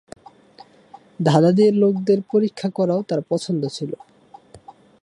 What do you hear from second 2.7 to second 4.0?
করাও তাঁর পছন্দ ছিল।